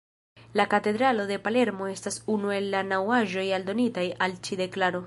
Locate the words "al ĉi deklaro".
4.27-4.99